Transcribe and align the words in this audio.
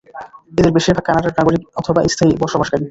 এদের 0.51 0.71
বেশীর 0.75 0.95
ভাগ 0.97 1.05
কানাডার 1.07 1.33
নাগরিক 1.39 1.61
অথবা 1.79 1.99
স্থায়ী 2.05 2.31
বসবাসকারী। 2.41 2.79